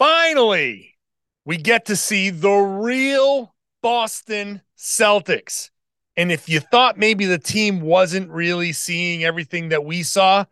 [0.00, 0.96] finally,
[1.44, 5.68] we get to see the real Boston Celtics.
[6.16, 10.46] And if you thought maybe the team wasn't really seeing everything that we saw,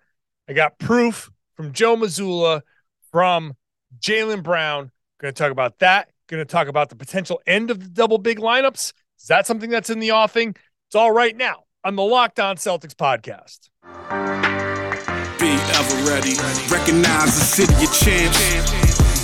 [0.49, 2.61] I got proof from Joe Mazzulla,
[3.11, 3.57] from
[3.99, 4.91] Jaylen Brown.
[5.19, 6.11] Going to talk about that.
[6.29, 8.93] Going to talk about the potential end of the double big lineups.
[9.19, 10.55] Is that something that's in the offing?
[10.89, 13.71] It's all right now on the Locked On Celtics podcast.
[15.41, 16.35] Be ever ready.
[16.71, 18.78] Recognize the city of champs.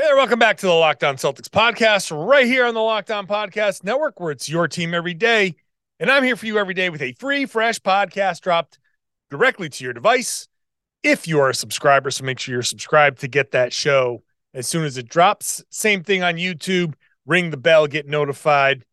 [0.00, 3.10] Hey there, welcome back to the Locked On Celtics podcast, right here on the Locked
[3.10, 5.56] On Podcast Network, where it's your team every day.
[5.98, 8.78] And I'm here for you every day with a free, fresh podcast dropped
[9.30, 10.48] directly to your device
[11.02, 12.10] if you are a subscriber.
[12.10, 14.22] So make sure you're subscribed to get that show
[14.54, 15.62] as soon as it drops.
[15.68, 16.94] Same thing on YouTube.
[17.26, 18.86] Ring the bell, get notified,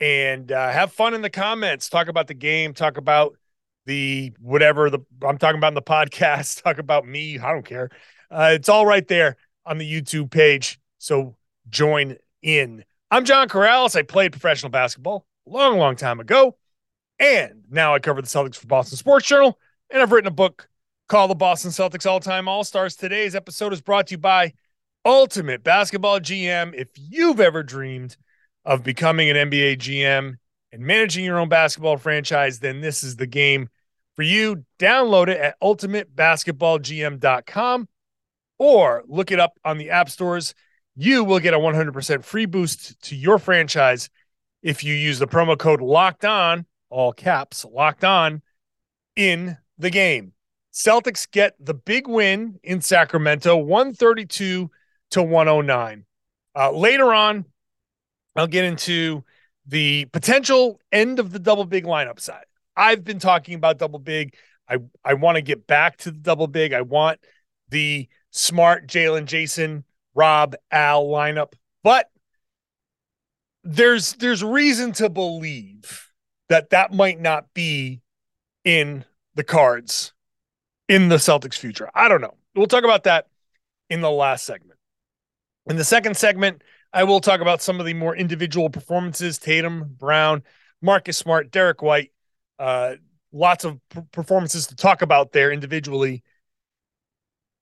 [0.00, 1.88] and uh, have fun in the comments.
[1.88, 3.36] Talk about the game, talk about
[3.84, 7.38] the whatever the I'm talking about in the podcast, talk about me.
[7.38, 7.90] I don't care.
[8.28, 9.36] Uh, it's all right there
[9.66, 10.78] on the YouTube page.
[10.98, 11.36] So
[11.68, 12.84] join in.
[13.10, 13.96] I'm John Karalis.
[13.96, 16.56] I played professional basketball a long, long time ago.
[17.18, 19.58] And now I cover the Celtics for Boston Sports Journal.
[19.90, 20.68] And I've written a book
[21.08, 22.96] called The Boston Celtics All Time All Stars.
[22.96, 24.52] Today's episode is brought to you by
[25.04, 26.74] Ultimate Basketball GM.
[26.74, 28.16] If you've ever dreamed
[28.64, 30.34] of becoming an NBA GM
[30.72, 33.68] and managing your own basketball franchise, then this is the game
[34.14, 34.64] for you.
[34.78, 37.88] Download it at ultimatebasketballgm.com
[38.58, 40.54] or look it up on the app stores.
[40.94, 44.08] You will get a 100% free boost to your franchise
[44.62, 48.42] if you use the promo code locked on, all caps, locked on
[49.14, 50.32] in the game.
[50.72, 54.70] Celtics get the big win in Sacramento, 132
[55.10, 56.04] to 109.
[56.54, 57.44] Uh, later on,
[58.34, 59.24] I'll get into
[59.66, 62.44] the potential end of the double big lineup side.
[62.76, 64.34] I've been talking about double big.
[64.68, 66.72] I, I want to get back to the double big.
[66.72, 67.20] I want
[67.70, 71.54] the Smart, Jaylen, Jayson, Rob, Al lineup.
[71.82, 72.10] But
[73.64, 76.10] there's there's reason to believe
[76.48, 78.02] that that might not be
[78.64, 79.04] in
[79.34, 80.12] the cards
[80.88, 81.90] in the Celtics future.
[81.94, 82.36] I don't know.
[82.54, 83.26] We'll talk about that
[83.90, 84.78] in the last segment.
[85.68, 89.96] In the second segment, I will talk about some of the more individual performances Tatum,
[89.98, 90.42] Brown,
[90.80, 92.12] Marcus Smart, Derrick White.
[92.58, 92.94] Uh,
[93.32, 93.78] lots of
[94.12, 96.22] performances to talk about there individually.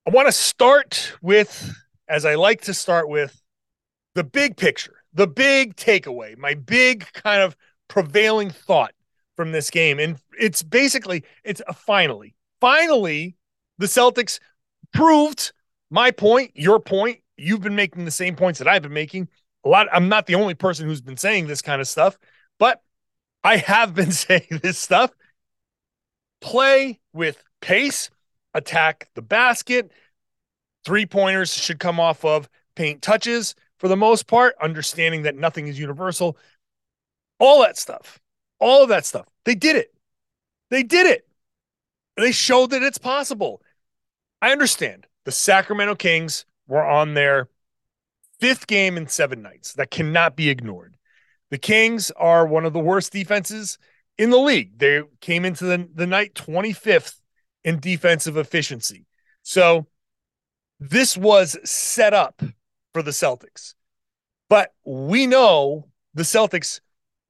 [0.06, 1.75] I want to start with,
[2.09, 3.41] as I like to start with,
[4.15, 7.56] the big picture, the big takeaway, my big kind of
[7.88, 8.92] prevailing thought
[9.37, 9.98] from this game.
[9.98, 13.37] And it's basically, it's a finally, finally,
[13.78, 14.41] the Celtics
[14.92, 15.53] proved
[15.91, 17.21] my point, your point.
[17.36, 19.28] You've been making the same points that I've been making.
[19.65, 22.19] A lot, I'm not the only person who's been saying this kind of stuff,
[22.59, 22.82] but
[23.42, 25.10] I have been saying this stuff.
[26.42, 28.10] Play with pace,
[28.54, 29.91] attack the basket.
[30.84, 35.66] Three pointers should come off of paint touches for the most part, understanding that nothing
[35.66, 36.37] is universal.
[37.38, 38.20] All that stuff,
[38.59, 39.26] all of that stuff.
[39.44, 39.92] They did it.
[40.70, 41.26] They did it.
[42.16, 43.60] They showed that it's possible.
[44.41, 47.48] I understand the Sacramento Kings were on their
[48.41, 49.72] fifth game in seven nights.
[49.75, 50.97] That cannot be ignored.
[51.50, 53.78] The Kings are one of the worst defenses
[54.19, 54.78] in the league.
[54.78, 57.21] They came into the, the night 25th
[57.65, 59.07] in defensive efficiency.
[59.43, 59.87] So
[60.79, 62.43] this was set up
[62.93, 63.75] for the Celtics.
[64.49, 66.81] But we know the Celtics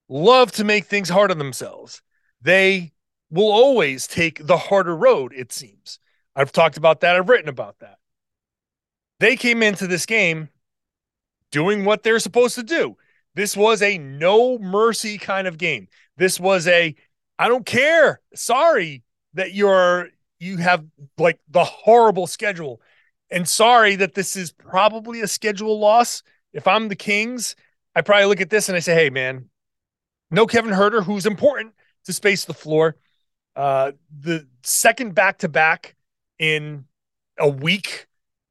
[0.08, 2.02] love to make things hard on themselves.
[2.42, 2.92] They
[3.30, 5.98] will always take the harder road, it seems.
[6.36, 7.98] I've talked about that, I've written about that.
[9.20, 10.48] They came into this game
[11.50, 12.96] doing what they're supposed to do.
[13.34, 15.88] This was a no mercy kind of game.
[16.16, 16.94] This was a
[17.38, 18.20] I don't care.
[18.34, 19.02] Sorry
[19.34, 20.08] that you're
[20.38, 20.84] you have
[21.18, 22.80] like the horrible schedule.
[23.30, 26.22] And sorry that this is probably a schedule loss.
[26.52, 27.56] If I'm the Kings,
[27.94, 29.48] I probably look at this and I say, hey, man,
[30.30, 32.96] no Kevin Huerter, who's important to space the floor.
[33.56, 35.96] Uh, the second back to back
[36.38, 36.84] in
[37.38, 38.06] a week,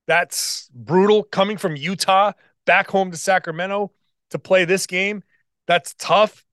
[0.08, 1.24] that's brutal.
[1.24, 2.34] Coming from Utah
[2.66, 3.92] back home to Sacramento
[4.32, 5.24] to play this game,
[5.68, 6.46] that's tough.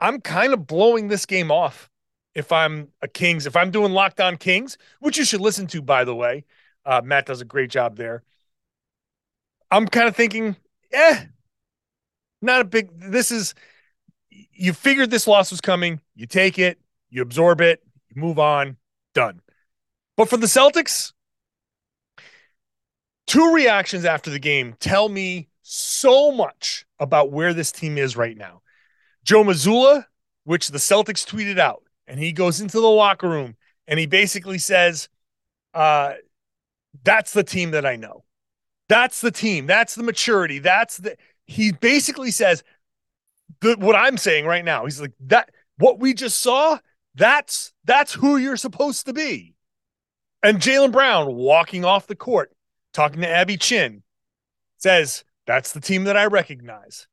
[0.00, 1.90] I'm kind of blowing this game off
[2.38, 5.82] if I'm a Kings, if I'm doing Locked On Kings, which you should listen to,
[5.82, 6.44] by the way.
[6.84, 8.22] Uh, Matt does a great job there.
[9.70, 10.56] I'm kind of thinking,
[10.92, 11.24] eh,
[12.40, 12.88] not a big.
[12.98, 13.54] This is
[14.30, 16.00] you figured this loss was coming.
[16.14, 16.78] You take it,
[17.10, 18.76] you absorb it, you move on,
[19.14, 19.40] done.
[20.16, 21.12] But for the Celtics,
[23.26, 28.36] two reactions after the game tell me so much about where this team is right
[28.36, 28.62] now.
[29.24, 30.06] Joe Mazzulla,
[30.44, 33.56] which the Celtics tweeted out, and he goes into the locker room
[33.86, 35.08] and he basically says,
[35.74, 36.14] uh,
[37.04, 38.24] that's the team that I know.
[38.88, 39.66] That's the team.
[39.66, 40.58] That's the maturity.
[40.58, 41.16] That's the
[41.46, 42.64] he basically says
[43.60, 44.84] the, what I'm saying right now.
[44.84, 46.78] He's like that what we just saw,
[47.14, 49.54] that's that's who you're supposed to be.
[50.42, 52.52] And Jaylen Brown walking off the court,
[52.92, 54.02] talking to Abby Chin,
[54.78, 57.06] says, That's the team that I recognize.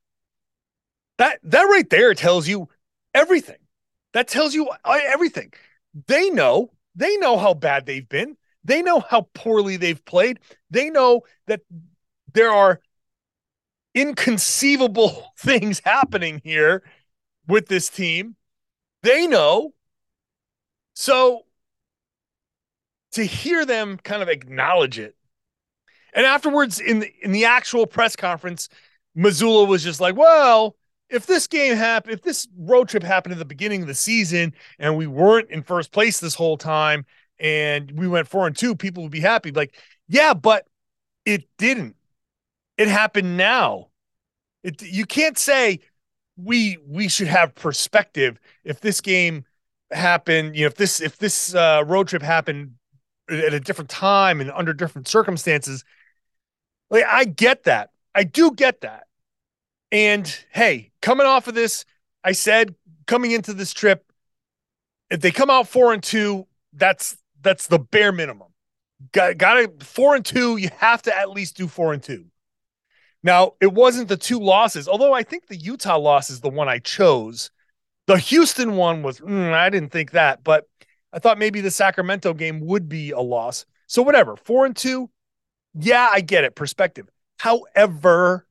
[1.18, 2.69] That that right there tells you
[3.13, 3.57] everything.
[4.15, 5.51] That tells you uh, everything.
[6.07, 8.38] They know, they know how bad they've been.
[8.63, 10.39] They know how poorly they've played.
[10.69, 11.59] They know that
[12.33, 12.79] there are
[13.94, 16.81] inconceivable things happening here
[17.45, 18.38] with this team.
[19.03, 19.73] They know.
[20.94, 21.41] So
[23.12, 25.17] to hear them kind of acknowledge it.
[26.13, 28.69] And afterwards in the in the actual press conference,
[29.17, 30.77] Mazzulla was just like, well,
[31.10, 34.54] if this game happened, if this road trip happened at the beginning of the season
[34.80, 37.06] and we weren't in first place this whole time
[37.40, 39.52] and we went four and two, people would be happy.
[39.52, 39.75] Like,
[40.07, 40.68] yeah, but
[41.25, 41.96] it didn't.
[42.78, 43.90] It happened now.
[44.63, 45.80] It, you can't say
[46.38, 49.46] we we should have perspective if this game
[49.92, 50.56] happened.
[50.56, 52.74] You know, if this if this uh, road trip happened
[53.30, 55.84] at a different time and under different circumstances.
[56.90, 57.92] Like I get that.
[58.13, 59.08] I do get that.
[59.95, 61.86] And hey, coming off of this,
[62.21, 62.75] I said
[63.07, 64.12] coming into this trip,
[65.09, 68.50] if they come out four and two, that's that's the bare minimum.
[69.13, 70.57] Got got to four and two.
[70.57, 72.25] You have to at least do four and two.
[73.24, 76.68] Now it wasn't the two losses, although I think the Utah loss is the one
[76.68, 77.50] I chose.
[78.07, 80.68] The Houston one was mm, I didn't think that, but
[81.13, 83.65] I thought maybe the Sacramento game would be a loss.
[83.88, 85.09] So whatever, four and two.
[85.74, 86.53] Yeah, I get it.
[86.53, 87.07] Perspective.
[87.39, 88.45] However,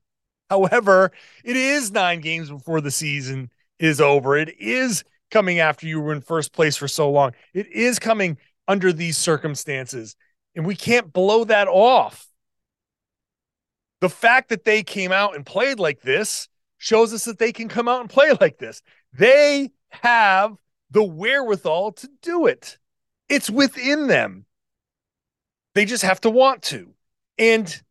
[0.49, 1.11] however,
[1.43, 3.49] it is nine games before the season
[3.79, 4.37] is over.
[4.37, 7.33] It is coming after you were in first place for so long.
[7.53, 8.37] It is coming
[8.67, 10.15] under these circumstances.
[10.55, 12.27] And we can't blow that off.
[14.01, 17.67] The fact that they came out and played like this shows us that they can
[17.67, 18.81] come out and play like this.
[19.13, 20.55] They have
[20.91, 22.77] the wherewithal to do it.
[23.29, 24.45] It's within them.
[25.73, 26.93] They just have to want to.
[27.37, 27.81] And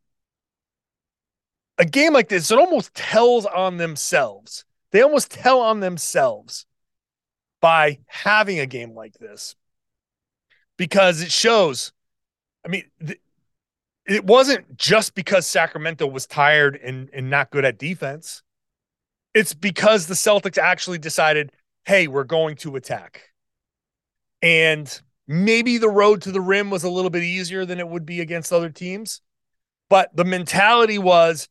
[1.79, 4.65] a game like this, it almost tells on themselves.
[4.93, 6.67] They almost tell on themselves
[7.61, 9.57] by having a game like this
[10.77, 11.93] because it shows.
[12.65, 13.21] I mean, th-
[14.07, 18.43] it wasn't just because Sacramento was tired and, and not good at defense.
[19.33, 21.53] It's because the Celtics actually decided
[21.87, 23.31] hey, we're going to attack.
[24.41, 28.07] And maybe the road to the rim was a little bit easier than it would
[28.07, 29.21] be against other teams,
[29.91, 31.49] but the mentality was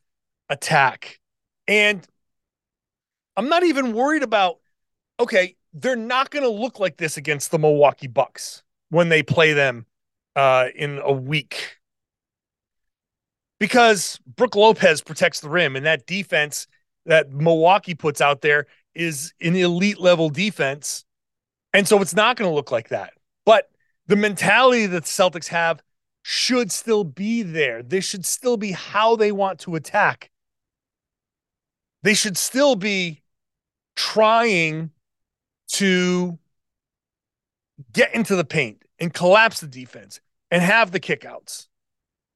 [0.49, 1.19] attack.
[1.67, 2.05] And
[3.35, 4.59] I'm not even worried about,
[5.19, 9.53] okay, they're not going to look like this against the Milwaukee Bucks when they play
[9.53, 9.85] them
[10.35, 11.77] uh, in a week.
[13.59, 16.67] Because Brook Lopez protects the rim, and that defense
[17.05, 21.05] that Milwaukee puts out there is an elite level defense.
[21.73, 23.13] And so it's not going to look like that.
[23.45, 23.69] But
[24.07, 25.81] the mentality that the Celtics have
[26.21, 27.81] should still be there.
[27.81, 30.29] This should still be how they want to attack.
[32.03, 33.21] They should still be
[33.95, 34.91] trying
[35.69, 36.37] to
[37.91, 40.19] get into the paint and collapse the defense
[40.51, 41.67] and have the kickouts.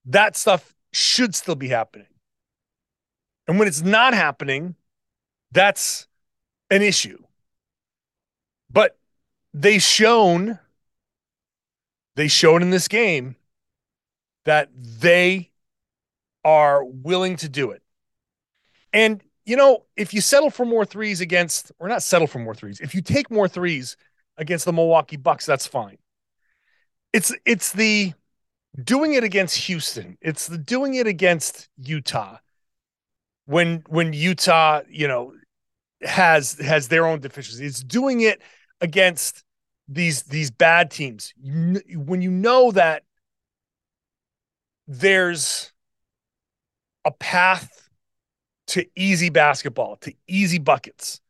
[0.06, 2.08] That stuff should still be happening.
[3.48, 4.76] And when it's not happening,
[5.52, 6.08] that's
[6.70, 7.20] an issue.
[8.70, 8.98] But
[9.54, 10.60] they shown
[12.16, 13.36] they showed in this game
[14.46, 15.52] that they
[16.44, 17.84] are willing to do it.
[18.92, 22.54] And you know, if you settle for more threes against or not settle for more
[22.54, 23.96] threes, if you take more threes
[24.38, 25.98] against the Milwaukee Bucks, that's fine.
[27.14, 28.14] It's it's the
[28.84, 30.18] doing it against Houston.
[30.22, 32.40] It's the doing it against Utah.
[33.46, 35.34] When when Utah, you know,
[36.02, 37.72] has has their own deficiencies.
[37.72, 38.42] It's doing it
[38.82, 39.46] against
[39.88, 41.34] these these bad teams.
[41.42, 43.04] when you know that
[44.88, 45.72] there's
[47.06, 47.87] a path
[48.68, 51.22] to easy basketball, to easy buckets,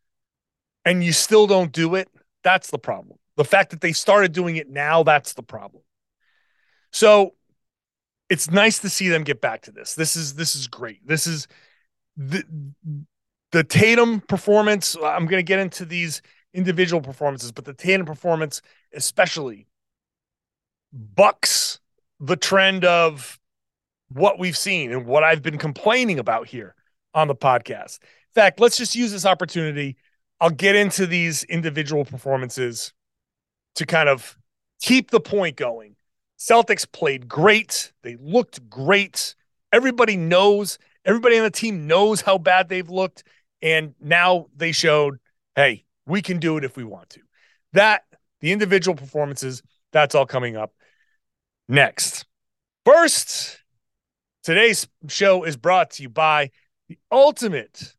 [0.86, 2.10] and you still don't do it,
[2.44, 3.18] that's the problem.
[3.36, 5.84] The fact that they started doing it now, that's the problem.
[6.92, 7.36] So
[8.30, 9.96] it's nice to see them get back to this.
[9.96, 11.06] This is this is great.
[11.06, 11.48] This is
[12.16, 12.44] the
[13.52, 14.96] the Tatum performance.
[14.96, 16.22] I'm going to get into these
[16.54, 18.62] individual performances, but the Tatum performance
[18.94, 19.68] especially
[20.92, 21.80] bucks
[22.20, 23.40] the trend of
[24.10, 26.76] what we've seen and what I've been complaining about here
[27.18, 28.00] on the podcast.
[28.00, 29.98] In fact, let's just use this opportunity.
[30.40, 32.94] I'll get into these individual performances
[33.76, 34.38] to kind of
[34.82, 35.96] keep the point going.
[36.38, 37.92] Celtics played great.
[38.04, 39.34] They looked great.
[39.74, 43.24] Everybody knows, everybody on the team knows how bad they've looked.
[43.64, 45.18] And now they showed,
[45.56, 47.22] hey, we can do it if we want to.
[47.74, 48.04] That,
[48.42, 50.72] the individual performances, that's all coming up
[51.68, 52.28] next.
[52.86, 53.58] First,
[54.44, 56.52] today's show is brought to you by
[56.88, 57.96] the ultimate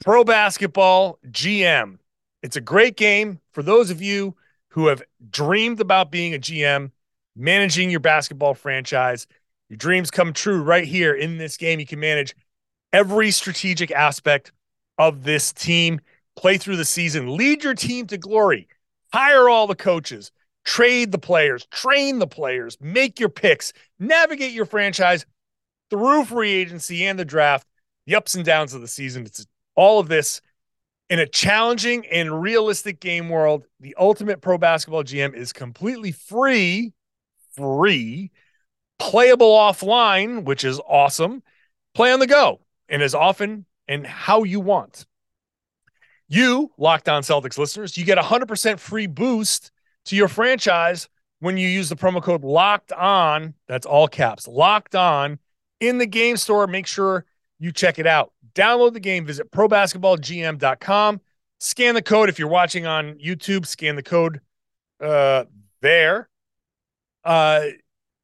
[0.00, 1.98] pro basketball GM.
[2.42, 4.34] It's a great game for those of you
[4.68, 6.90] who have dreamed about being a GM,
[7.36, 9.26] managing your basketball franchise.
[9.68, 11.80] Your dreams come true right here in this game.
[11.80, 12.34] You can manage
[12.92, 14.52] every strategic aspect
[14.98, 16.00] of this team,
[16.36, 18.68] play through the season, lead your team to glory,
[19.12, 20.32] hire all the coaches,
[20.64, 25.24] trade the players, train the players, make your picks, navigate your franchise
[25.90, 27.66] through free agency and the draft,
[28.06, 29.26] the ups and downs of the season.
[29.26, 30.40] It's all of this
[31.08, 33.66] in a challenging and realistic game world.
[33.80, 36.92] The Ultimate Pro Basketball GM is completely free,
[37.56, 38.30] free,
[38.98, 41.42] playable offline, which is awesome.
[41.94, 45.06] Play on the go and as often and how you want.
[46.28, 49.72] You, Locked On Celtics listeners, you get a 100% free boost
[50.04, 51.08] to your franchise
[51.40, 53.54] when you use the promo code locked on.
[53.66, 55.40] That's all caps, locked on
[55.80, 56.68] in the game store.
[56.68, 57.24] Make sure
[57.60, 58.32] you check it out.
[58.54, 61.20] Download the game, visit probasketballgm.com.
[61.58, 64.40] Scan the code if you're watching on YouTube, scan the code
[65.00, 65.44] uh,
[65.82, 66.28] there.
[67.22, 67.66] Uh,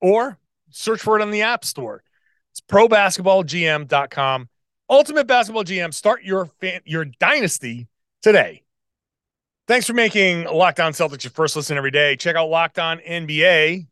[0.00, 0.38] or
[0.70, 2.02] search for it on the App Store.
[2.52, 4.48] It's probasketballgm.com.
[4.88, 5.92] Ultimate Basketball GM.
[5.92, 7.88] Start your fan, your dynasty
[8.22, 8.62] today.
[9.68, 12.16] Thanks for making Locked On Celtics your first listen every day.
[12.16, 13.86] Check out Locked On NBA.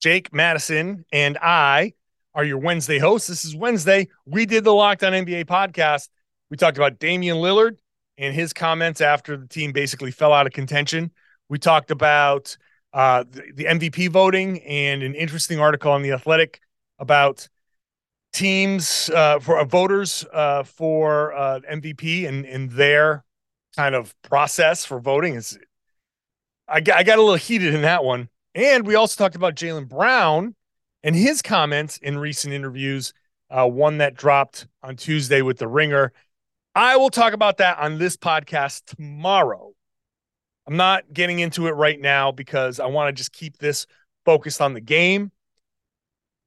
[0.00, 1.94] Jake Madison and I
[2.34, 3.28] are your Wednesday hosts.
[3.28, 4.08] This is Wednesday.
[4.26, 6.08] We did the Locked On NBA podcast.
[6.50, 7.76] We talked about Damian Lillard
[8.18, 11.12] and his comments after the team basically fell out of contention.
[11.48, 12.56] We talked about
[12.92, 16.60] uh, the, the MVP voting and an interesting article on the Athletic
[16.98, 17.48] about
[18.32, 23.24] teams uh, for uh, voters uh, for uh, MVP and, and their
[23.76, 25.58] kind of process for voting is
[26.68, 28.28] I I got a little heated in that one.
[28.54, 30.54] And we also talked about Jaylen Brown
[31.04, 33.12] and his comments in recent interviews,
[33.50, 36.12] uh, one that dropped on Tuesday with the ringer.
[36.74, 39.72] I will talk about that on this podcast tomorrow.
[40.66, 43.86] I'm not getting into it right now because I want to just keep this
[44.24, 45.30] focused on the game.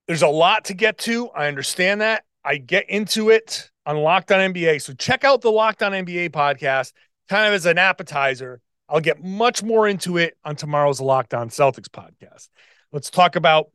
[0.07, 1.29] There's a lot to get to.
[1.29, 2.23] I understand that.
[2.43, 4.81] I get into it on Locked On NBA.
[4.81, 6.93] So check out the Locked On NBA podcast
[7.29, 8.59] kind of as an appetizer.
[8.89, 12.47] I'll get much more into it on tomorrow's Locked On Celtics podcast.
[12.91, 13.69] Let's talk about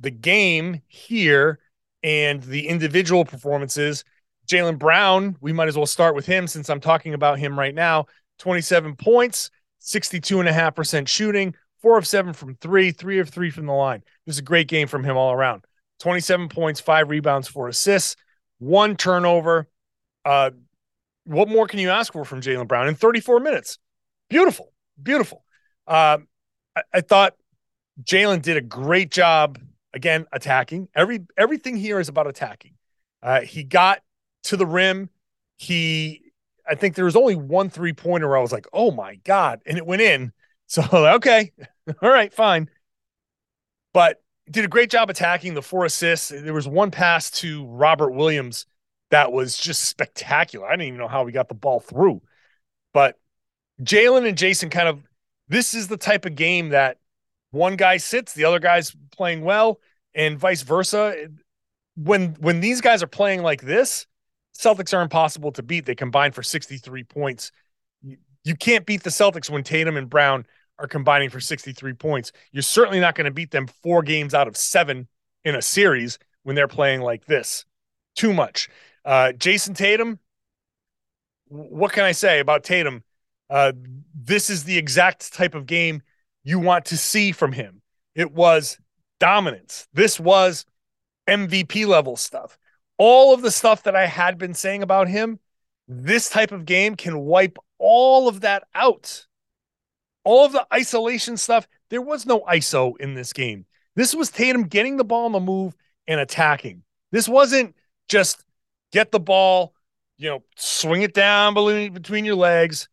[0.00, 1.58] the game here
[2.02, 4.04] and the individual performances.
[4.46, 7.74] Jaylen Brown, we might as well start with him since I'm talking about him right
[7.74, 8.06] now.
[8.38, 9.50] 27 points,
[9.82, 14.02] 62.5% shooting, four of seven from three, three of three from the line.
[14.26, 15.64] This is a great game from him all around.
[16.00, 18.16] 27 points, five rebounds, four assists,
[18.58, 19.68] one turnover.
[20.24, 20.50] Uh,
[21.24, 23.78] what more can you ask for from Jaylen Brown in 34 minutes?
[24.30, 25.44] Beautiful, beautiful.
[25.86, 26.18] Uh,
[26.76, 27.34] I, I thought
[28.02, 29.58] Jaylen did a great job
[29.98, 30.88] again attacking.
[30.94, 32.74] Every everything here is about attacking.
[33.20, 34.00] Uh, he got
[34.44, 35.10] to the rim.
[35.56, 36.32] He,
[36.66, 39.60] I think there was only one three pointer where I was like, oh my god,
[39.66, 40.32] and it went in.
[40.70, 41.52] So okay,
[42.02, 42.68] all right, fine.
[43.94, 46.28] But did a great job attacking the four assists.
[46.28, 48.66] There was one pass to Robert Williams
[49.10, 50.66] that was just spectacular.
[50.66, 52.20] I didn't even know how we got the ball through.
[52.92, 53.18] But
[53.80, 55.02] Jaylen and Jayson kind of
[55.48, 56.98] this is the type of game that
[57.50, 59.80] one guy sits, the other guy's playing well,
[60.18, 61.28] and vice versa.
[61.96, 64.06] When when these guys are playing like this,
[64.54, 65.86] Celtics are impossible to beat.
[65.86, 67.52] They combine for 63 points.
[68.02, 70.44] You can't beat the Celtics when Tatum and Brown
[70.78, 72.32] are combining for 63 points.
[72.52, 75.08] You're certainly not going to beat them four games out of seven
[75.44, 77.64] in a series when they're playing like this.
[78.16, 78.68] Too much.
[79.04, 80.18] Uh, Jayson Tatum,
[81.46, 83.02] what can I say about Tatum?
[83.50, 83.72] Uh,
[84.14, 86.02] this is the exact type of game
[86.42, 87.82] you want to see from him.
[88.14, 88.78] It was
[89.20, 89.88] dominance.
[89.92, 90.64] This was
[91.28, 92.58] MVP level stuff.
[92.96, 95.38] All of the stuff that I had been saying about him,
[95.86, 99.26] this type of game can wipe all of that out.
[100.24, 103.66] All of the isolation stuff, there was no ISO in this game.
[103.94, 105.74] This was Tatum getting the ball on the move
[106.06, 106.82] and attacking.
[107.10, 107.74] This wasn't
[108.08, 108.44] just
[108.92, 109.74] get the ball,
[110.18, 111.54] you know, swing it down
[111.92, 112.88] between your legs,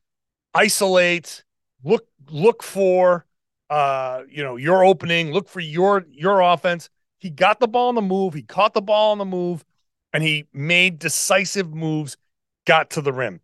[0.53, 1.43] isolate,
[1.83, 3.25] look look for
[3.69, 6.89] uh, you know, your opening, look for your your offense.
[7.19, 9.65] He got the ball on the move, he caught the ball on the move,
[10.13, 12.17] and he made decisive moves,
[12.65, 13.41] got to the rim.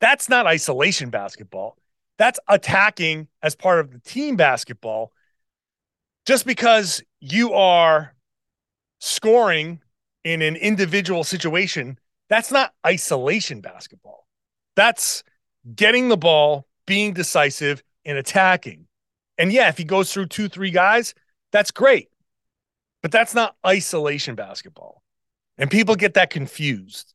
[0.00, 1.76] That's not isolation basketball.
[2.18, 5.12] That's attacking as part of the team basketball.
[6.26, 8.14] Just because you are
[9.00, 9.80] scoring
[10.24, 11.98] in an individual situation,
[12.28, 14.26] that's not isolation basketball.
[14.76, 15.24] That's
[15.74, 18.86] getting the ball, being decisive, and attacking.
[19.38, 21.14] And yeah, if he goes through two, three guys,
[21.50, 22.08] that's great.
[23.02, 25.02] But that's not isolation basketball.
[25.58, 27.14] And people get that confused.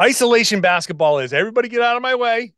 [0.00, 2.52] Isolation basketball is everybody get out of my way.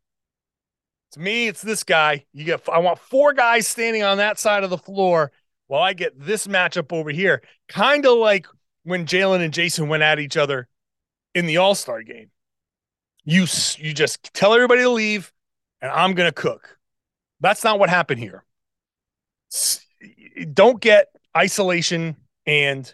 [1.09, 2.25] It's me, it's this guy.
[2.33, 5.31] You get I want four guys standing on that side of the floor
[5.67, 7.43] while I get this matchup over here.
[7.69, 8.47] Kind of like
[8.85, 10.69] when Jaylen and Jayson went at each other
[11.35, 12.31] in the All-Star game.
[13.25, 15.33] You you just tell everybody to leave
[15.81, 16.79] and I'm going to cook.
[17.41, 18.45] That's not what happened here.
[20.53, 22.93] Don't get isolation and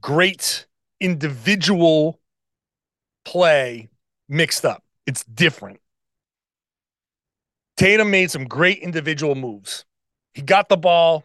[0.00, 0.66] great
[1.00, 2.20] individual
[3.24, 3.88] play
[4.28, 4.82] mixed up.
[5.06, 5.80] It's different.
[7.76, 9.84] Tatum made some great individual moves.
[10.34, 11.24] He got the ball.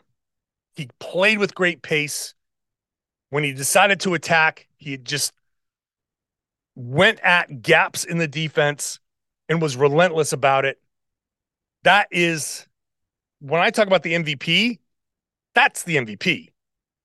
[0.76, 2.34] He played with great pace.
[3.30, 5.34] When he decided to attack, he just
[6.76, 9.00] went at gaps in the defense
[9.50, 10.80] and was relentless about it.
[11.84, 12.68] That is
[13.40, 14.80] when I talk about the MVP,
[15.54, 16.50] that's the MVP.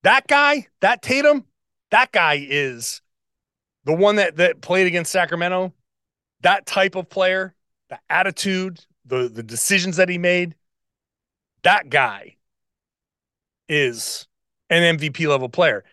[0.03, 1.45] That guy, that Tatum,
[1.91, 3.03] that guy is
[3.85, 5.73] the one that that played against Sacramento.
[6.43, 7.55] That type of player,
[7.91, 10.55] the attitude, the the decisions that he made,
[11.63, 12.37] that guy
[13.69, 14.27] is
[14.69, 15.85] an MVP level player.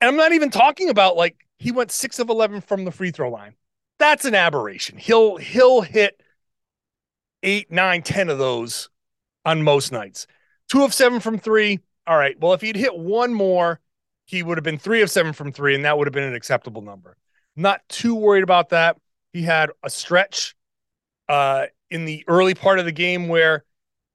[0.00, 3.10] And I'm not even talking about like he went 6 of 11 from the free
[3.10, 3.54] throw line.
[3.98, 4.98] That's an aberration.
[4.98, 6.20] He'll he'll hit
[7.42, 8.88] eight, nine, ten of those
[9.44, 10.26] on most nights.
[10.68, 11.80] Two of seven from three.
[12.06, 12.38] All right.
[12.40, 13.80] Well, if he'd hit one more,
[14.24, 16.34] he would have been three of seven from three, and that would have been an
[16.34, 17.16] acceptable number.
[17.56, 18.96] Not too worried about that.
[19.32, 20.54] He had a stretch
[21.28, 23.64] uh, in the early part of the game where,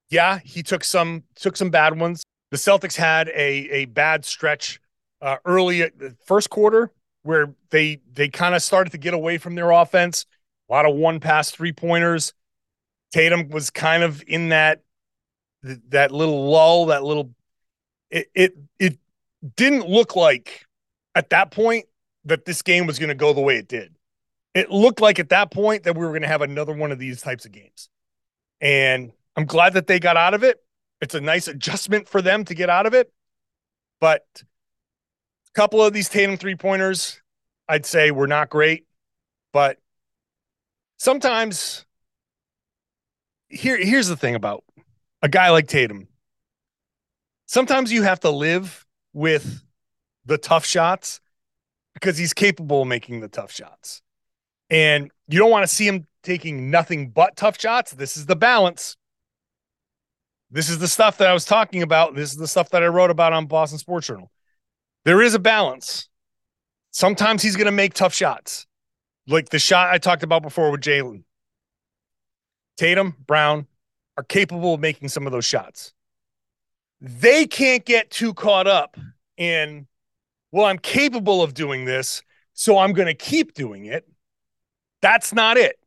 [0.10, 2.24] yeah, he took some took some bad ones.
[2.52, 4.80] The Celtics had a a bad stretch
[5.22, 6.92] uh, early the first quarter
[7.24, 10.26] where they they kind of started to get away from their offense.
[10.70, 12.34] A lot of one pass three pointers.
[13.12, 14.82] Tatum was kind of in that
[15.64, 17.32] that little lull, that little
[18.10, 18.98] it it it
[19.56, 20.66] didn't look like
[21.16, 21.86] at that point
[22.26, 23.96] that this game was going to go the way it did.
[24.54, 27.00] It looked like at that point that we were going to have another one of
[27.00, 27.90] these types of games.
[28.60, 30.62] And I'm glad that they got out of it.
[31.00, 33.12] It's a nice adjustment for them to get out of it.
[34.00, 37.22] But a couple of these Tatum three pointers,
[37.68, 38.86] I'd say were not great.
[39.54, 39.78] But
[40.98, 41.86] sometimes
[43.50, 44.64] here here's the thing about
[45.22, 46.08] a guy like Tatum.
[47.46, 49.64] Sometimes you have to live with
[50.26, 51.22] the tough shots
[51.94, 54.02] because he's capable of making the tough shots.
[54.70, 57.92] And you don't want to see him taking nothing but tough shots.
[57.92, 58.98] This is the balance.
[60.52, 62.16] This is the stuff that I was talking about.
[62.16, 64.32] This is the stuff that I wrote about on Boston Sports Journal.
[65.06, 66.10] There is a balance.
[66.92, 68.66] Sometimes he's going to make tough shots,
[69.28, 71.24] like the shot I talked about before with Jaylen.
[72.78, 73.67] Tatum, Brown
[74.18, 75.94] are capable of making some of those shots.
[77.00, 78.98] They can't get too caught up
[79.38, 79.88] in,
[80.52, 84.08] well, I'm capable of doing this, so I'm going to keep doing it.
[85.02, 85.78] That's not it.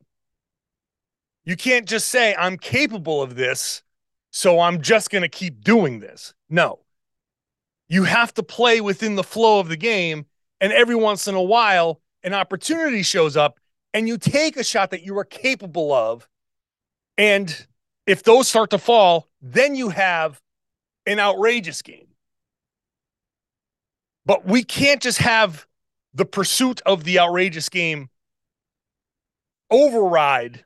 [1.45, 3.83] You can't just say, I'm capable of this,
[4.31, 6.33] so I'm just going to keep doing this.
[6.49, 6.81] No.
[7.89, 10.27] You have to play within the flow of the game.
[10.61, 13.59] And every once in a while, an opportunity shows up
[13.93, 16.29] and you take a shot that you are capable of
[17.19, 17.67] and
[18.11, 20.41] if those start to fall, then you have
[21.07, 22.09] an outrageous game.
[24.27, 25.65] But we can't just have
[26.13, 28.11] the pursuit of the outrageous game
[29.71, 30.65] override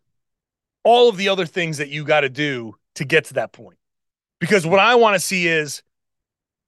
[0.84, 3.76] all of the other things that you got to do to get to that point.
[4.40, 5.82] Because what I want to see is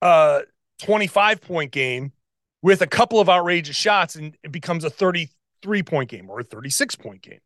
[0.02, 0.42] a
[0.82, 2.12] 25 point game
[2.60, 6.44] with a couple of outrageous shots and it becomes a 33 point game or a
[6.44, 7.40] 36 point game.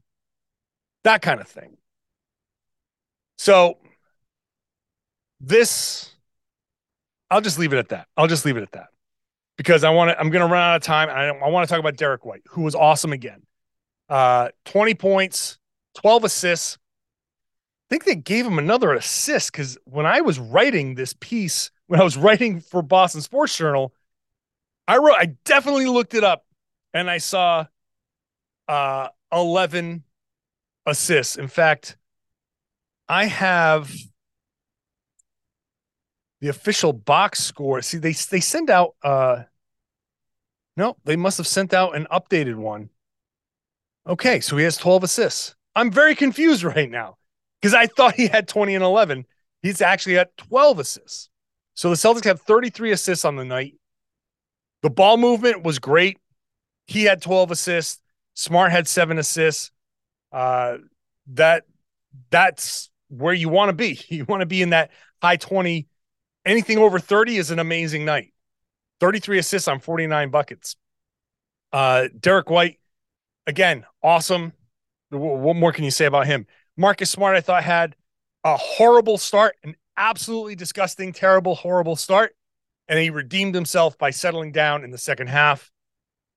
[1.04, 1.76] That kind of thing.
[3.40, 3.78] So
[5.40, 6.14] this,
[7.30, 8.06] I'll just leave it at that.
[8.14, 8.88] I'll just leave it at that
[9.56, 10.20] because I want to.
[10.20, 11.08] I'm going to run out of time.
[11.08, 13.40] I, I want to talk about Derrick White, who was awesome again.
[14.10, 15.56] Uh, 20 points,
[15.94, 16.76] 12 assists.
[16.76, 21.98] I think they gave him another assist because when I was writing this piece, when
[21.98, 23.94] I was writing for Boston Sports Journal,
[24.86, 26.44] I wrote, I definitely looked it up
[26.92, 27.64] and I saw
[28.68, 30.04] uh 11
[30.84, 31.38] assists.
[31.38, 31.96] In fact,
[33.10, 33.92] I have
[36.40, 37.82] the official box score.
[37.82, 39.42] See, they they send out uh
[40.76, 42.88] no, they must have sent out an updated one.
[44.06, 45.56] Okay, so he has 12 assists.
[45.74, 47.18] I'm very confused right now
[47.60, 49.26] because I thought he had 20 and 11.
[49.60, 51.30] He's actually at 12 assists.
[51.74, 53.74] So the Celtics have 33 assists on the night.
[54.82, 56.18] The ball movement was great.
[56.86, 58.00] He had 12 assists.
[58.34, 59.72] Smart had seven assists.
[60.30, 60.78] Uh,
[61.26, 61.64] that
[62.30, 64.00] that's where you want to be.
[64.08, 64.90] You want to be in that
[65.22, 65.86] high 20.
[66.46, 68.32] Anything over 30 is an amazing night.
[69.00, 70.76] 33 assists on 49 buckets.
[71.72, 72.78] Uh, Derrick White,
[73.46, 74.52] again, awesome.
[75.10, 76.46] What more can you say about him?
[76.76, 77.94] Marcus Smart, I thought had
[78.44, 82.34] a horrible start, an absolutely disgusting, terrible, horrible start,
[82.88, 85.70] and he redeemed himself by settling down in the second half.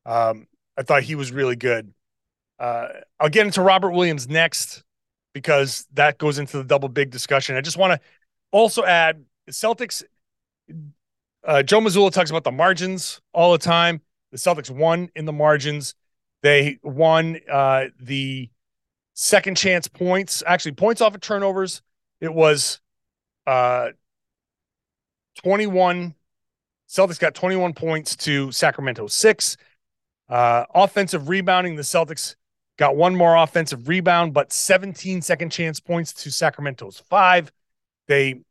[0.05, 1.93] Um, I thought he was really good.
[2.59, 2.87] Uh,
[3.19, 4.82] I'll get into Robert Williams next
[5.33, 7.55] because that goes into the double big discussion.
[7.55, 8.07] I just want to
[8.51, 10.03] also add Celtics.
[11.43, 14.01] Uh, Joe Mazzulla talks about the margins all the time.
[14.31, 15.95] The Celtics won in the margins.
[16.41, 18.49] They won uh, the
[19.13, 21.81] second chance points, actually points off of turnovers.
[22.21, 22.79] It was
[23.45, 23.89] uh,
[25.43, 26.15] 21.
[26.89, 29.57] Celtics got 21 points to Sacramento six.
[30.29, 32.35] Uh, offensive rebounding, the Celtics
[32.83, 37.49] got one more offensive rebound, but 17 second chance points to Sacramento's five.
[38.09, 38.41] They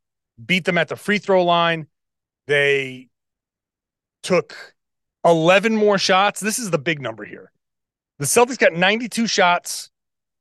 [0.43, 1.87] beat them at the free throw line.
[2.47, 3.11] They
[4.23, 4.75] took
[5.23, 6.41] 11 more shots.
[6.41, 7.53] This is the big number here.
[8.21, 9.91] The Celtics got 92 shots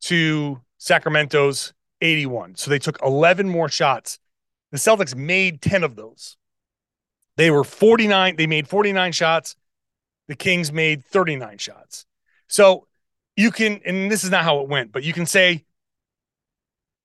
[0.03, 2.55] to Sacramento's 81.
[2.55, 4.19] So they took 11 more shots.
[4.71, 6.37] The Celtics made 10 of those.
[7.35, 9.57] They were 49, they made 49 shots.
[10.29, 12.05] The Kings made 39 shots.
[12.47, 12.87] So
[13.41, 15.65] you can, and this is not how it went, but you can say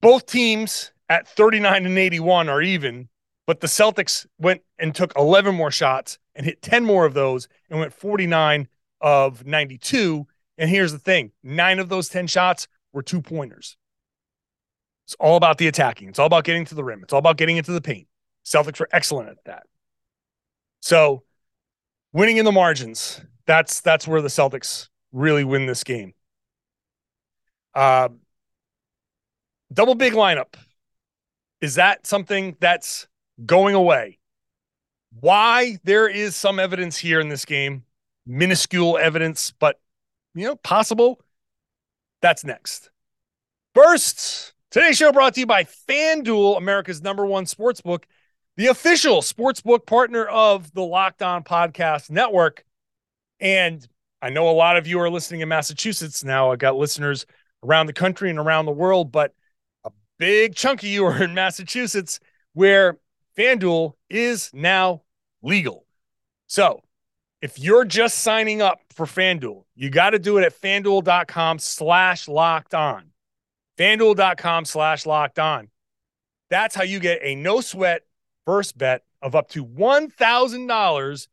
[0.03, 3.09] both teams at 39 and 81 are even,
[3.47, 7.49] but the Celtics went and took 11 more shots and hit 10 more of those
[7.71, 8.69] and went 49
[9.01, 10.27] of 92.
[10.59, 13.79] And here's the thing nine of those 10 shots were two pointers.
[15.07, 16.09] It's all about the attacking.
[16.09, 17.03] It's all about getting to the rim.
[17.03, 18.09] It's all about getting into the paint.
[18.45, 19.63] Celtics were excellent at that.
[20.83, 21.23] So
[22.13, 26.13] winning in the margins, that's that's where the Celtics really win this game.
[27.77, 28.09] Uh,
[29.71, 30.55] double big lineup.
[31.61, 33.07] Is that something that's
[33.45, 34.19] going away?
[35.21, 37.85] Why there is some evidence here in this game,
[38.27, 39.79] minuscule evidence, but
[40.35, 41.21] you know, possible.
[42.23, 42.91] That's next.
[43.75, 48.07] First, today's show brought to you by FanDuel, America's number one sports book,
[48.57, 52.65] the official sports book partner of the Locked On Podcast Network.
[53.39, 53.87] And
[54.23, 56.53] I know a lot of you are listening in Massachusetts now.
[56.53, 57.27] I've got listeners
[57.67, 59.35] around the country and around the world, but
[59.85, 62.21] a big chunk of you are in Massachusetts
[62.53, 62.99] where
[63.37, 65.03] FanDuel is now
[65.43, 65.85] legal.
[66.47, 66.83] So
[67.43, 72.29] if you're just signing up for FanDuel, you got to do it at fanduel.com slash
[72.29, 73.11] locked on.
[73.79, 75.69] FanDuel.com slash locked on.
[76.49, 78.03] That's how you get a no sweat
[78.47, 81.29] first bet of up to $1,000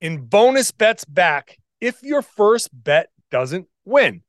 [0.00, 4.22] in bonus bets back if your first bet doesn't win.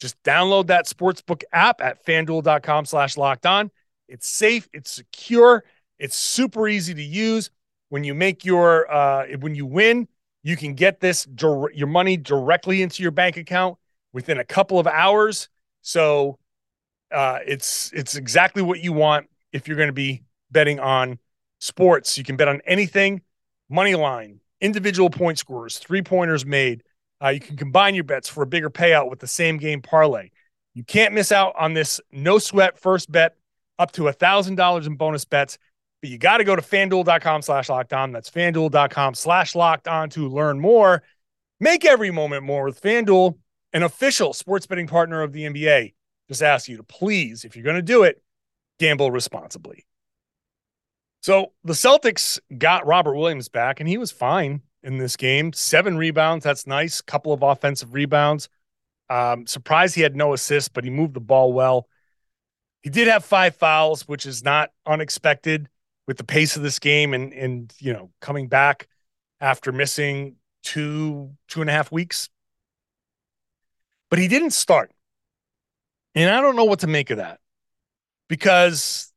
[0.00, 3.70] Just download that sportsbook app at fanduel.com slash locked on.
[4.08, 5.62] It's safe, it's secure,
[5.98, 7.50] it's super easy to use.
[7.90, 10.08] When you make your uh when you win,
[10.42, 13.76] you can get this your money directly into your bank account
[14.12, 15.48] within a couple of hours.
[15.82, 16.38] So
[17.12, 21.18] uh it's it's exactly what you want if you're going to be betting on
[21.58, 22.16] sports.
[22.16, 23.22] You can bet on anything,
[23.68, 26.82] money line, individual point scorers, three pointers made,
[27.22, 30.30] uh, you can combine your bets for a bigger payout with the same game parlay.
[30.74, 33.36] You can't miss out on this no sweat first bet
[33.78, 35.58] up to $1,000 in bonus bets.
[36.00, 38.12] But you got to go to fanduel.com slash locked on.
[38.12, 41.02] That's fanduel.com slash locked on to learn more.
[41.58, 43.36] Make every moment more with FanDuel,
[43.74, 45.92] an official sports betting partner of the NBA.
[46.28, 48.22] Just ask you to please, if you're going to do it,
[48.78, 49.84] gamble responsibly.
[51.20, 55.52] So the Celtics got Robert Williams back, and he was fine in this game.
[55.52, 56.44] Seven rebounds.
[56.44, 57.00] That's nice.
[57.00, 58.48] Couple of offensive rebounds.
[59.08, 61.88] Um, surprised he had no assists, but he moved the ball well.
[62.82, 65.68] He did have five fouls, which is not unexpected
[66.06, 68.88] with the pace of this game and and you know coming back
[69.40, 72.30] after missing two two and a half weeks.
[74.08, 74.92] But he didn't start.
[76.14, 77.38] And I don't know what to make of that
[78.28, 79.12] because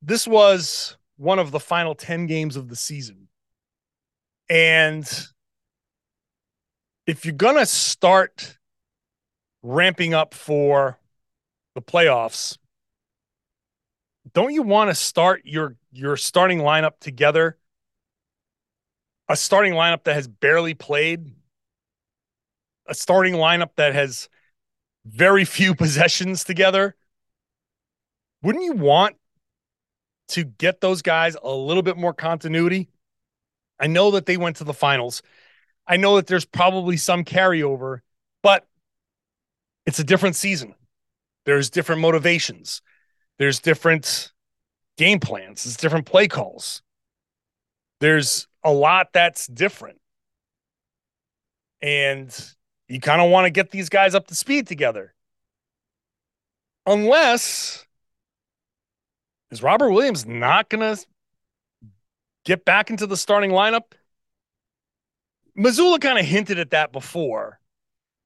[0.00, 3.28] this was one of the final 10 games of the season.
[4.52, 5.10] And
[7.06, 8.58] if you're going to start
[9.62, 10.98] ramping up for
[11.74, 12.58] the playoffs,
[14.34, 17.56] don't you want to start your your starting lineup together?
[19.30, 21.32] A starting lineup that has barely played,
[22.86, 24.28] a starting lineup that has
[25.06, 26.94] very few possessions together.
[28.42, 29.16] Wouldn't you want
[30.28, 32.91] to get those guys a little bit more continuity?
[33.82, 35.22] I know that they went to the finals.
[35.88, 37.98] I know that there's probably some carryover,
[38.40, 38.64] but
[39.86, 40.76] it's a different season.
[41.46, 42.80] There's different motivations.
[43.38, 44.32] There's different
[44.96, 45.64] game plans.
[45.64, 46.80] There's different play calls.
[47.98, 50.00] There's a lot that's different.
[51.80, 52.32] And
[52.86, 55.12] you kind of want to get these guys up to speed together.
[56.86, 57.84] Unless
[59.50, 61.04] is Robert Williams not going to
[62.44, 63.92] get back into the starting lineup?
[65.56, 67.60] Mazzulla kind of hinted at that before.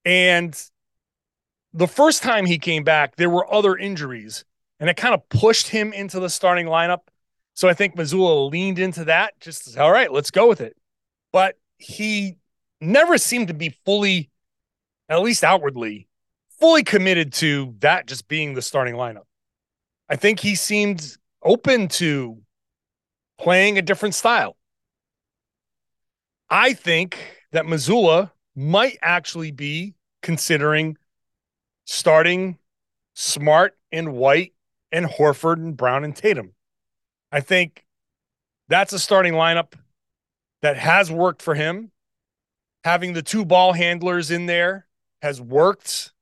[0.04, 0.58] And
[1.72, 4.44] the first time he came back, there were other injuries,
[4.78, 7.00] and it kind of pushed him into the starting lineup.
[7.54, 10.76] So I think Mazzulla leaned into that, just all right, let's go with it.
[11.32, 12.36] But he
[12.80, 14.30] never seemed to be fully,
[15.08, 16.08] at least outwardly,
[16.60, 19.24] fully committed to that just being the starting lineup.
[20.08, 22.38] I think he seemed open to
[23.38, 24.56] playing a different style.
[26.48, 27.18] I think
[27.52, 30.96] that Mazzulla might actually be considering
[31.84, 32.58] starting
[33.14, 34.54] Smart and White
[34.92, 36.52] and Horford and Brown and Tatum.
[37.32, 37.84] I think
[38.68, 39.72] that's a starting lineup
[40.62, 41.90] that has worked for him.
[42.84, 44.86] Having the two ball handlers in there
[45.22, 46.12] has worked.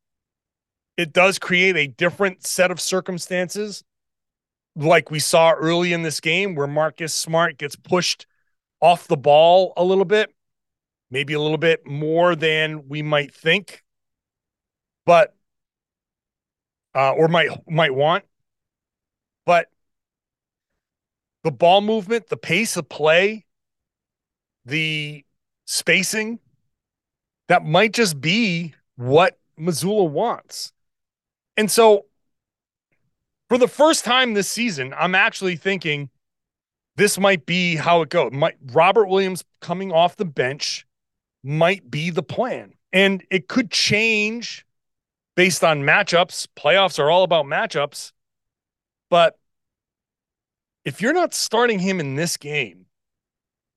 [0.96, 3.84] It does create a different set of circumstances,
[4.76, 8.26] like we saw early in this game, where Marcus Smart gets pushed
[8.80, 10.34] off the ball a little bit,
[11.10, 13.82] maybe a little bit more than we might think,
[15.06, 15.34] but
[16.94, 18.24] uh, or might might want.
[19.46, 19.68] But
[21.42, 23.44] the ball movement, the pace of play,
[24.64, 25.24] the
[25.66, 26.38] spacing,
[27.48, 30.72] that might just be what Mazzulla wants.
[31.56, 32.06] And so
[33.48, 36.10] for the first time this season, I'm actually thinking
[36.96, 38.32] this might be how it goes.
[38.32, 40.86] Might, Robert Williams coming off the bench
[41.42, 42.74] might be the plan.
[42.92, 44.64] And it could change
[45.36, 46.46] based on matchups.
[46.56, 48.12] Playoffs are all about matchups.
[49.10, 49.38] But
[50.84, 52.86] if you're not starting him in this game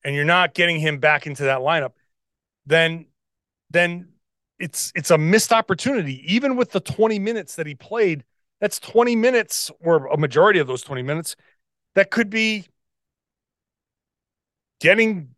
[0.04, 1.94] and you're not getting him back into that lineup,
[2.66, 3.08] then
[3.70, 4.10] then
[4.60, 6.22] it's it's a missed opportunity.
[6.34, 8.24] Even with the 20 minutes that he played,
[8.60, 11.36] that's 20 minutes or a majority of those 20 minutes
[11.96, 12.68] that could be
[14.80, 15.30] getting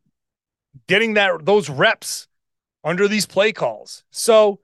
[0.87, 2.27] getting that those reps
[2.83, 4.03] under these play calls.
[4.11, 4.59] So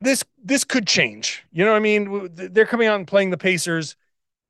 [0.00, 1.44] this this could change.
[1.52, 2.28] You know what I mean?
[2.34, 3.96] They're coming out and playing the Pacers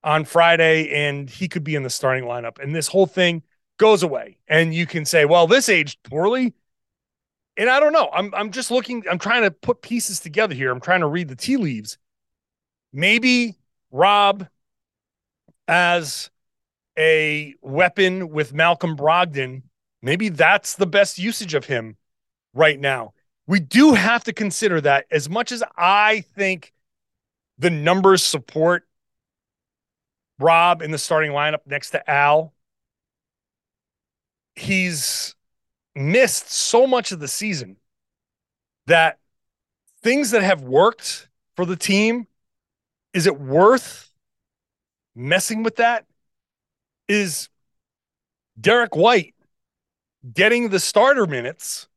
[0.05, 3.43] on Friday and he could be in the starting lineup and this whole thing
[3.79, 4.39] goes away.
[4.49, 6.55] And you can say, "Well, this aged poorly."
[7.57, 8.09] And I don't know.
[8.13, 10.71] I'm I'm just looking I'm trying to put pieces together here.
[10.71, 11.99] I'm trying to read the tea leaves.
[12.93, 13.59] Maybe
[13.91, 14.47] Rob
[15.69, 16.31] as
[16.99, 19.63] a weapon with Malcolm Brogdon,
[20.03, 21.97] maybe that's the best usage of him
[22.55, 23.15] right now.
[23.47, 26.73] We do have to consider that as much as I think
[27.59, 28.87] the numbers support
[30.39, 32.53] Rob in the starting lineup next to Al,
[34.55, 35.35] he's
[35.95, 37.77] missed so much of the season
[38.87, 39.19] that
[40.03, 42.27] things that have worked for the team,
[43.13, 44.13] is it worth
[45.15, 46.07] messing with that?
[47.13, 47.49] is
[48.61, 49.35] Derrick White
[50.33, 51.89] getting the starter minutes.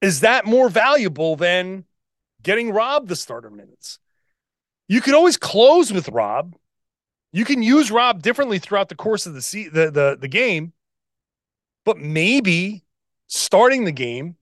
[0.00, 1.84] Is that more valuable than
[2.42, 3.98] getting Rob the starter minutes?
[4.86, 6.56] You could always close with Rob.
[7.32, 10.72] You can use Rob differently throughout the course of the se- the, the the game,
[11.88, 12.84] but maybe
[13.28, 14.36] starting the game,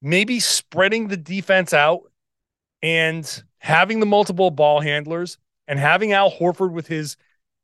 [0.00, 2.02] maybe spreading the defense out
[2.84, 7.16] and having the multiple ball handlers and having Al Horford with his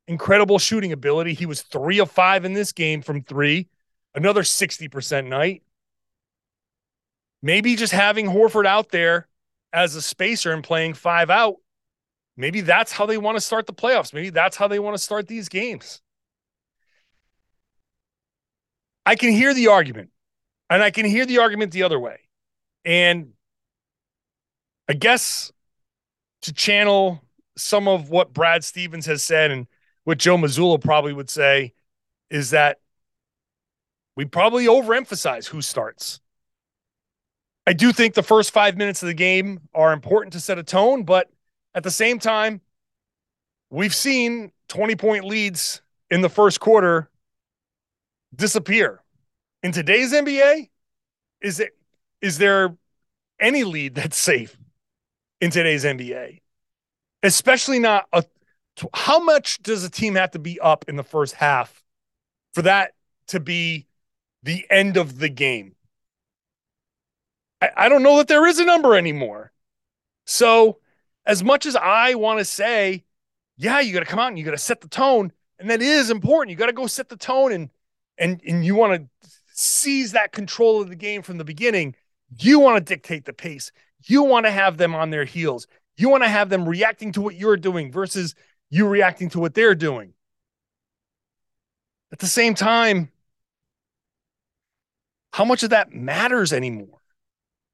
[0.09, 1.33] incredible shooting ability.
[1.33, 3.69] He was three of five in this game from three,
[4.13, 5.63] another 60% night.
[7.41, 9.29] Maybe just having Horford out there
[9.71, 11.55] as a spacer and playing five out,
[12.35, 14.13] maybe that's how they want to start the playoffs.
[14.13, 16.01] Maybe that's how they want to start these games.
[19.05, 20.09] I can hear the argument,
[20.69, 22.19] and I can hear the argument the other way.
[22.83, 23.33] And
[24.87, 25.51] I guess
[26.43, 27.23] to channel
[27.57, 29.67] some of what Brad Stevens has said and
[30.03, 31.73] what Joe Mazzulla probably would say
[32.29, 32.79] is that
[34.15, 36.19] we probably overemphasize who starts.
[37.67, 40.63] I do think the first five minutes of the game are important to set a
[40.63, 41.29] tone, but
[41.73, 42.61] at the same time,
[43.69, 47.09] we've seen 20 point leads in the first quarter
[48.35, 49.01] disappear.
[49.63, 50.69] In today's NBA,
[51.41, 51.71] is it
[52.21, 52.75] is there
[53.39, 54.57] any lead that's safe
[55.41, 56.41] in today's NBA?
[57.23, 58.23] Especially not a
[58.93, 61.83] how much does a team have to be up in the first half
[62.53, 62.91] for that
[63.27, 63.87] to be
[64.43, 65.75] the end of the game?
[67.61, 69.51] I, I don't know that there is a number anymore.
[70.25, 70.79] So,
[71.25, 73.03] as much as I want to say,
[73.57, 75.81] yeah, you got to come out and you got to set the tone, and that
[75.81, 76.51] is important.
[76.51, 77.69] You got to go set the tone and
[78.17, 81.95] and and you want to seize that control of the game from the beginning.
[82.37, 83.71] You want to dictate the pace.
[84.05, 85.67] You want to have them on their heels.
[85.97, 88.35] You want to have them reacting to what you're doing versus
[88.69, 90.13] you reacting to what they're doing.
[92.11, 93.09] At the same time,
[95.31, 96.99] how much of that matters anymore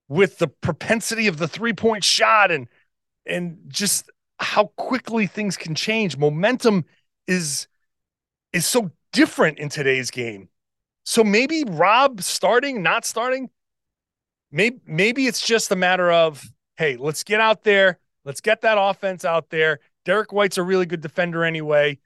[0.07, 2.67] with the propensity of the three point shot and
[3.25, 6.17] and just how quickly things can change.
[6.17, 6.85] Momentum
[7.27, 7.67] is
[8.51, 10.49] is so different in today's game.
[11.03, 13.49] So maybe Rob starting, not starting,
[14.51, 16.43] maybe maybe it's just a matter of
[16.77, 19.79] hey, let's get out there, let's get that offense out there.
[20.05, 21.99] Derrick White's a really good defender anyway.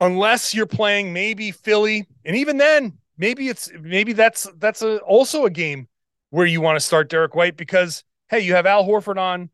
[0.00, 5.44] Unless you're playing maybe Philly, and even then, maybe it's maybe that's that's a, also
[5.44, 5.88] a game
[6.30, 9.50] where you want to start Derrick White because hey, you have Al Horford on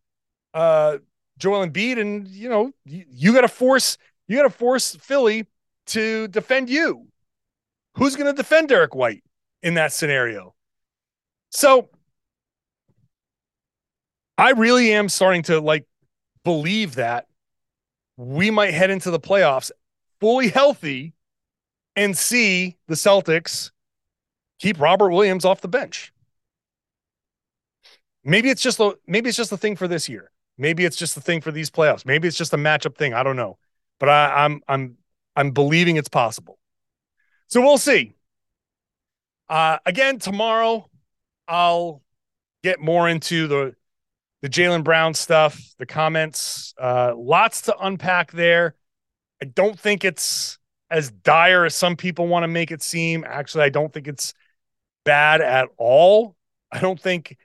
[0.55, 0.99] uh
[1.39, 5.47] Joel Embiid, and you know you, you got to force you got to force Philly
[5.87, 7.07] to defend you.
[7.97, 9.25] Who's going to defend Derrick White
[9.63, 10.55] in that scenario?
[11.51, 11.89] So
[14.39, 15.87] I really am starting to like
[16.45, 17.27] believe that
[18.17, 19.71] we might head into the playoffs
[20.21, 21.15] fully healthy
[21.95, 23.71] and see the Celtics
[24.59, 26.13] keep Robert Williams off the bench.
[28.25, 30.31] Maybe it's just the maybe it's just the thing for this year.
[30.59, 32.05] Maybe it's just the thing for these playoffs.
[32.05, 33.15] Maybe it's just a matchup thing.
[33.15, 33.59] I don't know,
[34.01, 34.97] but I, I'm I'm
[35.37, 36.59] I'm believing it's possible.
[37.49, 38.15] So we'll see.
[39.49, 40.91] Uh, again tomorrow,
[41.47, 42.03] I'll
[42.63, 43.75] get more into the
[44.43, 48.75] the Jaylen Brown stuff, the comments, uh, lots to unpack there.
[49.43, 50.59] I don't think it's
[50.91, 53.25] as dire as some people want to make it seem.
[53.27, 54.35] Actually, I don't think it's
[55.05, 56.37] bad at all.
[56.71, 57.37] I don't think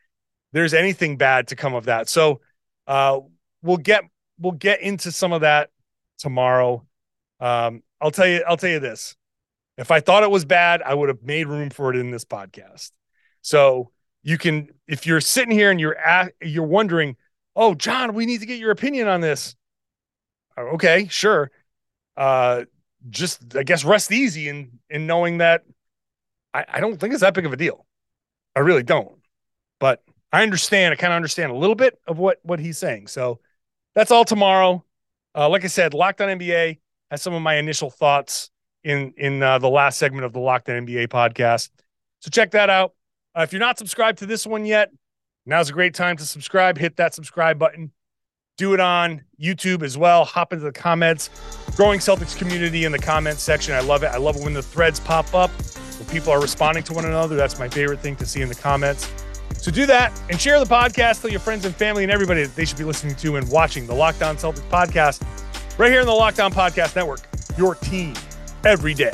[0.52, 2.10] there's anything bad to come of that.
[2.10, 2.42] So
[2.88, 3.20] uh,
[3.62, 4.04] we'll get
[4.40, 5.70] we'll get into some of that
[6.18, 6.86] tomorrow.
[7.42, 9.16] Um, I'll tell you, I'll tell you this.
[9.78, 12.24] If I thought it was bad, I would have made room for it in this
[12.24, 12.92] podcast.
[13.42, 13.92] So
[14.24, 17.18] you can if you're sitting here and you're at, you're wondering,
[17.56, 19.56] "Oh, John, we need to get your opinion on this."
[20.58, 21.52] Uh, okay, sure.
[22.16, 22.66] Uh
[23.10, 25.64] just I guess rest easy in in knowing that
[26.54, 27.86] I, I don't think it's that big of a deal.
[28.56, 29.18] I really don't.
[29.80, 30.94] But I understand.
[30.94, 33.08] I kind of understand a little bit of what what he's saying.
[33.08, 33.40] So
[33.96, 34.86] that's all tomorrow.
[35.34, 36.80] Uh, like I said, Locked On NBA
[37.12, 38.50] has some of my initial thoughts
[38.84, 41.70] in in uh, the last segment of the Locked On NBA podcast.
[42.20, 42.94] So check that out.
[43.38, 44.92] Uh, if you're not subscribed to this one yet,
[45.46, 46.78] now's a great time to subscribe.
[46.78, 47.92] Hit that subscribe button.
[48.58, 50.24] Do it on YouTube as well.
[50.26, 51.30] Hop into the comments.
[51.76, 53.74] Growing Celtics community in the comments section.
[53.74, 54.08] I love it.
[54.08, 55.50] I love it when the threads pop up,
[55.98, 57.36] when people are responding to one another.
[57.36, 59.12] That's my favorite thing to see in the comments.
[59.58, 61.22] So do that and share the podcast.
[61.22, 63.88] Tell your friends and family and everybody that they should be listening to and watching
[63.88, 65.24] the Locked On Celtics podcast
[65.78, 67.22] right here in the Locked On Podcast Network.
[67.58, 68.14] Your team
[68.64, 69.12] every day.